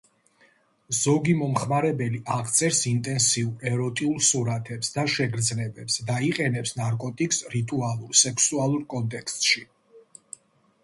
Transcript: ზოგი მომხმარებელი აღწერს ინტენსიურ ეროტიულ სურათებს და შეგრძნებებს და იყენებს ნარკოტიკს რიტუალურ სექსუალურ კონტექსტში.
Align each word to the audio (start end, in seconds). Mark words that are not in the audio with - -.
ზოგი 0.99 1.33
მომხმარებელი 1.39 2.21
აღწერს 2.35 2.79
ინტენსიურ 2.91 3.67
ეროტიულ 3.71 4.15
სურათებს 4.27 4.89
და 4.95 5.03
შეგრძნებებს 5.17 5.97
და 6.07 6.15
იყენებს 6.29 6.73
ნარკოტიკს 6.81 7.43
რიტუალურ 7.57 8.17
სექსუალურ 8.23 8.89
კონტექსტში. 8.95 9.63